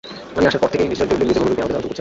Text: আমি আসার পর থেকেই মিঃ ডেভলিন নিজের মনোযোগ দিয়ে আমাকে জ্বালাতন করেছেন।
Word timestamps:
আমি 0.37 0.45
আসার 0.49 0.61
পর 0.63 0.69
থেকেই 0.73 0.87
মিঃ 0.91 0.99
ডেভলিন 1.11 1.27
নিজের 1.29 1.41
মনোযোগ 1.43 1.53
দিয়ে 1.55 1.63
আমাকে 1.65 1.65
জ্বালাতন 1.71 1.77
করেছেন। 1.81 1.89